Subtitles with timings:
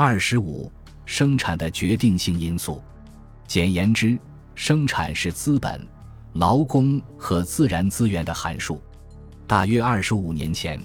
[0.00, 0.70] 二十五，
[1.06, 2.80] 生产的决定性因素。
[3.48, 4.16] 简言之，
[4.54, 5.84] 生产是资本、
[6.34, 8.80] 劳工和自然资源的函数。
[9.44, 10.80] 大约二十五年前，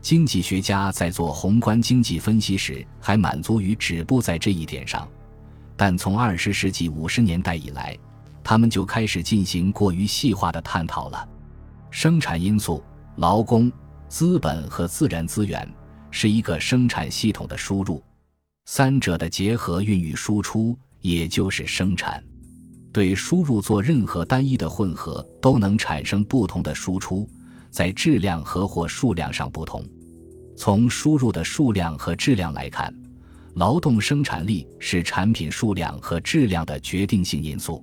[0.00, 5.06] 经济学家在做宏观经济分析时还满足于止步在这一点上，
[5.76, 7.96] 但从二十世纪五十年代以来，
[8.42, 11.28] 他们就开始进行过于细化的探讨了。
[11.92, 12.82] 生产因素、
[13.18, 13.70] 劳工、
[14.08, 15.72] 资本和自然资源
[16.10, 18.02] 是一个生产系统的输入。
[18.70, 22.22] 三者的结合孕育输出，也就是生产。
[22.92, 27.26] 对输入做任何单一的混合，都能产生不同的输出，
[27.70, 29.82] 在质量和或数量上不同。
[30.54, 32.94] 从输入的数量和质量来看，
[33.54, 37.82] 劳动生产力是产品数量和质量的决定性因素。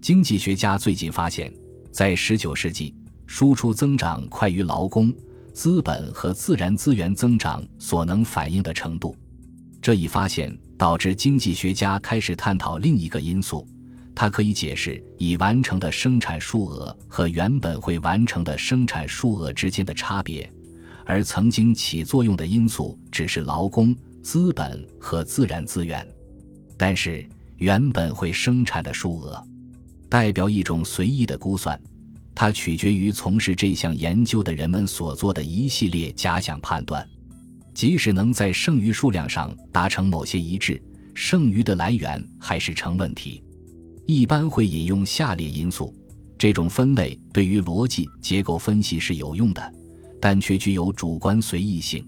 [0.00, 1.52] 经济学家最近发现，
[1.90, 2.94] 在19世纪，
[3.26, 5.12] 输出增长快于劳工、
[5.52, 9.16] 资本和自然资源增长所能反映的程度。
[9.82, 13.66] 这一发现导致经济学家开始探讨另一个因素，
[14.14, 20.48] 它可以解释已完成的生产数额和原本会完成的生产数额之间的差别，
[21.04, 26.06] 而曾经起作用的因素只是劳工、资本和自然资源。
[26.78, 29.44] 但是，原本会生产的数额，
[30.08, 31.78] 代表一种随意的估算，
[32.36, 37.04] 它取决于从事这项研究的人们所做的一系列假想判断。
[37.74, 40.80] 即使能在剩余数量上达成某些一致，
[41.14, 43.42] 剩余的来源还是成问题。
[44.06, 45.94] 一般会引用下列因素：
[46.36, 49.72] 这种分类对于逻辑结构分析是有用的，
[50.20, 52.06] 但却具有主观随意性。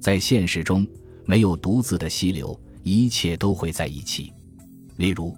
[0.00, 0.86] 在现实中，
[1.24, 4.32] 没有独自的溪流，一切都会在一起。
[4.96, 5.36] 例如，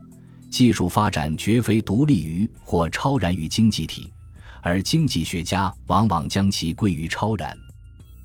[0.51, 4.13] 技术发展绝非独立于或超然于经济体，
[4.61, 7.57] 而经济学家往往将其归于超然。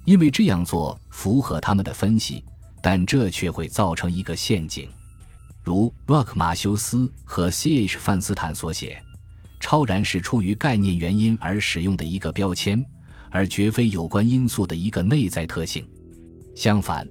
[0.07, 2.41] 因为这样做符合他们的分析，
[2.81, 4.87] 但这却会造成一个陷阱，
[5.61, 7.97] 如 Rock 马修斯和 C.H.
[7.97, 9.03] 范斯坦所写
[9.59, 12.81] ：“超然是出于概念原因而使用的一个标签，
[13.29, 15.85] 而绝非有关因素的一个内在特性。
[16.55, 17.05] 相反，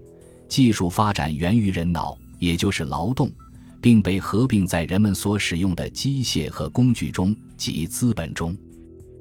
[0.48, 3.31] 技术发展源于人脑，也就是劳动，
[3.78, 8.56] 并被合并在人们所使用的机械和工具中及资本中。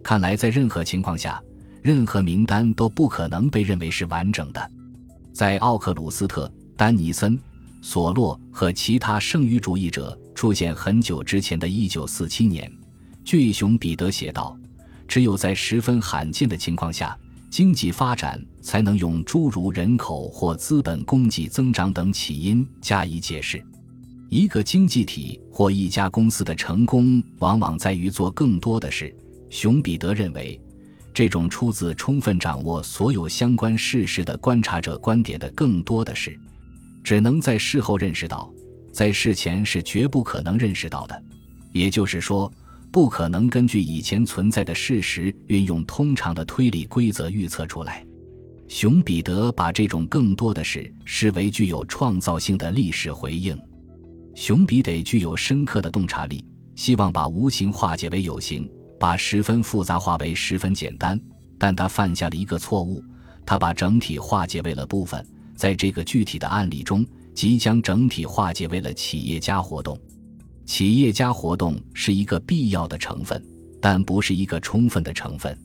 [0.02, 1.44] 看来，在任何情况下。”
[1.86, 4.72] 任何名单都不可能被认为是完整的。
[5.32, 7.40] 在奥克鲁斯特、丹尼森、
[7.80, 12.72] 索洛和其他剩余主义者出现很久之前的一九四七年，
[13.24, 14.58] 巨熊彼得写道
[15.08, 17.16] ：“只有在十分罕见的情况下，
[17.52, 23.64] 经济发展才能用诸如人口或资本供给增长等起因加以解释。
[24.28, 29.16] 一个经济体或一家公司的成功，往往在于做更多的事。”
[29.52, 30.60] 熊彼得认为。
[31.16, 36.38] 这种出自充分掌握所有相关事实的观察者观点的更多的是，
[37.06, 38.52] 只能在事后认识到，
[38.92, 41.24] 在事前是绝不可能认识到的。
[41.72, 42.52] 也就是说，
[42.92, 48.06] 不可能根据以前存在的事实运用通常的推理规则预测出来。
[48.68, 53.58] 熊彼得把这种更多的是视为具有创造性的历史回应。
[54.34, 56.44] 熊彼得具有深刻的洞察力，
[56.76, 58.70] 希望把无形化解为有形。
[59.00, 61.20] 把十分复杂化为十分简单，
[61.58, 63.04] 但他犯下了一个错误，
[63.46, 65.26] 他把整体化解为了部分。
[65.56, 69.98] 在这个具体的案例中，即将整体化解为了企业家活动。
[70.66, 73.42] 企业家活动是一个必要的成分，
[73.80, 75.58] 但不是一个充分的成分。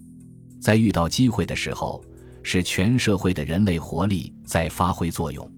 [0.61, 2.05] 在遇到机会的时候，
[2.43, 5.51] 是全社会的人类活力在发挥作用，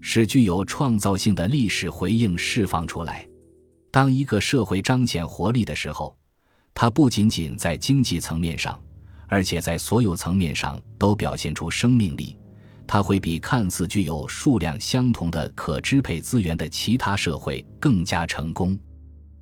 [0.00, 3.26] 使具有创造性的历史回应释放出来。
[3.90, 6.16] 当一个社会彰显活力的时候，
[6.74, 8.78] 它不仅仅在经济层面上，
[9.28, 12.36] 而且在所有层面上都表现出生命力。
[12.86, 18.78] 它会比看似具有数量相同的可支配资源的其他社会更加成功。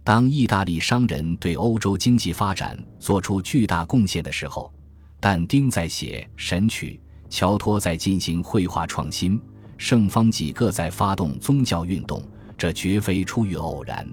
[0.05, 4.73] 当意大利商人对欧洲经济发展做出巨大贡献的时候，
[5.19, 9.41] 但丁在写《神曲》，乔托在进行绘画创新，
[9.79, 12.23] 圣方几个在发动宗教运动，
[12.57, 14.09] 这绝非出于偶然。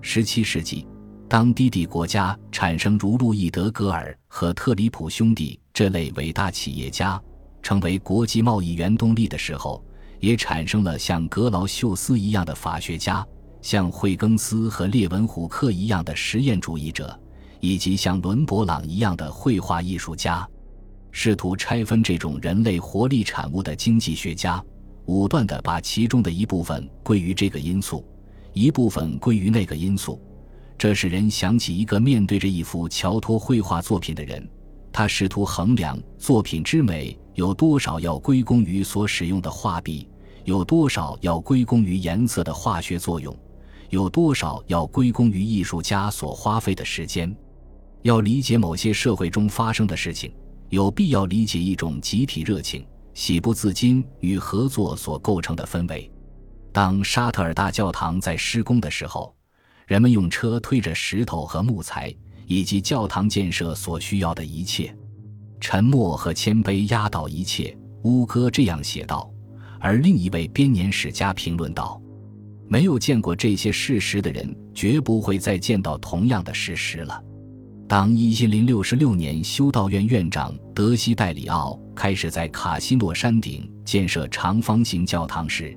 [0.00, 0.86] 十七世纪。
[1.32, 7.18] 当低地国家产生如路易德格尔和特里普兄弟这类伟大企业家，
[7.62, 9.82] 成为国际贸易原动力的时候，
[10.20, 13.26] 也产生了像格劳秀斯一样的法学家，
[13.62, 17.18] 像惠更斯和列文虎克一样的实验主义者，
[17.60, 20.46] 以及像伦勃朗一样的绘画艺术家。
[21.12, 24.62] 试图拆分这种人类活力产物的经济学家，
[25.06, 28.06] 武断地把其中的一部分归于这个因素，
[28.52, 30.20] 一部分归于那个因素。
[30.82, 34.44] 这使人想起一个面对着一幅乔托绘画作品的人，
[34.92, 40.08] 他试图衡量作品之美有多少要归功于所使用的画笔，
[40.42, 43.32] 有多少要归功于颜色的化学作用，
[43.90, 47.32] 有多少要归功于艺术家所花费的时间。
[48.02, 50.34] 要理解某些社会中发生的事情，
[50.70, 52.84] 有必要理解一种集体热情、
[53.14, 56.10] 喜不自禁与合作所构成的氛围。
[56.72, 59.32] 当沙特尔大教堂在施工的时候，
[59.86, 62.14] 人们用车推着石头和木材，
[62.46, 64.94] 以及教堂建设所需要的一切。
[65.60, 67.76] 沉默和谦卑压倒一切。
[68.04, 69.30] 乌哥这样写道。
[69.78, 72.00] 而另一位编年史家评论道
[72.68, 77.20] ：“没有见过这些事实的人，绝不会再见到同样的事实了。”
[77.88, 85.76] 当一千零六十六年修道院院长德西戴里奥开始在卡西诺山顶建设长方形教堂时，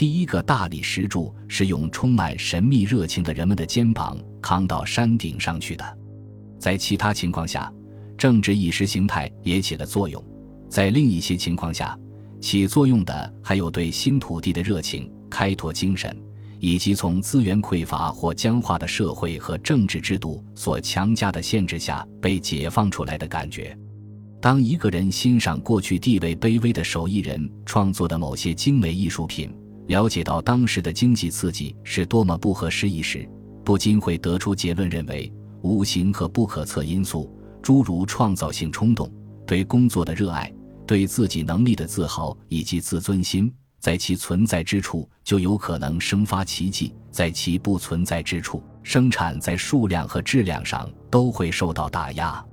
[0.00, 5.98] 第一个大理石柱是用充满神秘热情的人们的肩膀扛到山顶上去的。
[6.58, 7.70] 在其他情况下，
[8.16, 10.18] 政治意识形态也起了作用；
[10.70, 11.94] 在另一些情况下，
[12.40, 16.16] 起作用的还有对新土地的热情、开拓精神，
[16.60, 23.76] 以及从资源匮乏或僵化的社会和政治制度所强加的限制下被解放出来的感觉。
[24.40, 29.54] 当一个人欣赏过去地位卑微的手艺人创作的某些精美艺术品，
[29.90, 33.28] 了解到当时的经济刺激是多么不合时宜时，
[33.64, 35.32] 不禁会得出结论：认为
[35.62, 37.28] 无形和不可测因素，
[37.60, 39.12] 诸如创造性冲动、
[39.44, 40.48] 对工作的热爱。
[40.86, 52.44] 对自己能力的自豪以及自尊心，在其存在之处就有可能生发奇迹；在其不存在之处，生产在数量和质量上都会受到打压。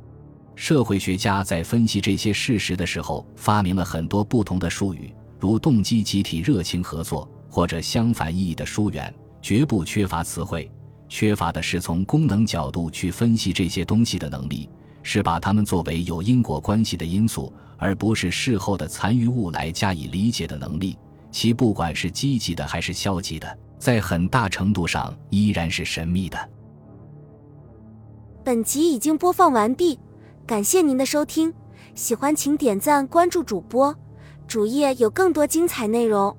[0.55, 9.13] 社会学家在分析这些事实的时候，发明了很多不同的术语，如动机、集体、热情、合作，或者相反意义的疏远。
[9.41, 10.69] 绝不缺乏词汇，
[11.07, 14.69] 缺乏的是从功能角度去分析这些东西的能力。
[15.03, 20.97] 是把它们作为有因果关系的因素，而不是事后的残余物来加以理解的能力。
[21.31, 26.37] 其不管是积极的还是消极的，在很大程度上依然是神秘的。
[28.43, 29.97] 本集已经播放完毕，
[30.45, 31.53] 感谢您的收听。
[31.95, 33.95] 喜欢请点赞关注主播，
[34.47, 36.35] 主页有更多精彩内容。